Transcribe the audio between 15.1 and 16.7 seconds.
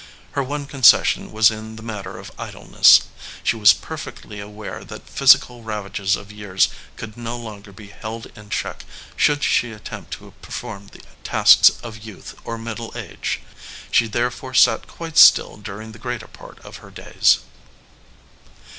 still during the greater part